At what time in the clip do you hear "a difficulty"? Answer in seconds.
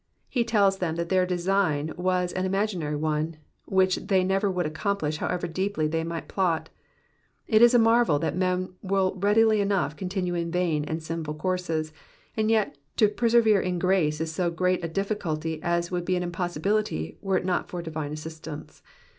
14.83-15.61